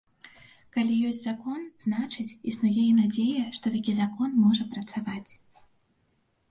Калі 0.75 0.95
ёсць 1.09 1.19
закон, 1.25 1.59
значыць, 1.85 2.37
існуе 2.53 2.73
і 2.87 2.97
надзея, 3.01 3.45
што 3.59 3.65
такі 3.77 3.91
закон 4.01 4.29
можа 4.49 4.69
працаваць. 4.75 5.29